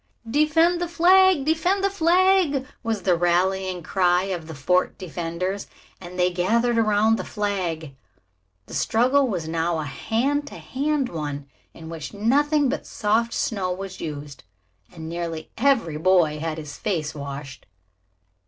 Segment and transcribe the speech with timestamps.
[0.27, 1.45] "Defend the flag!
[1.45, 5.67] Defend the flag!" was the rallying cry of the fort defenders,
[5.99, 7.95] and they gathered around the flag.
[8.65, 11.45] The struggle was now a hand to hand one,
[11.75, 14.43] in which nothing but soft snow was used,
[14.91, 17.67] and nearly every boy had his face washed.